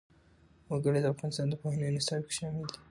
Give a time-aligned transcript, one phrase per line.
[0.71, 2.77] وګړي د افغانستان د پوهنې نصاب کې شامل دي.